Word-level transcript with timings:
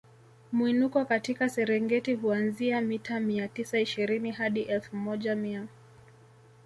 Mwinuko 0.51 1.05
katika 1.05 1.49
Serengeti 1.49 2.13
huanzia 2.13 2.81
mita 2.81 3.19
mia 3.19 3.47
tisa 3.47 3.79
ishirini 3.79 4.31
hadi 4.31 4.61
elfu 4.61 4.95
moja 4.95 5.35
mia 5.35 5.67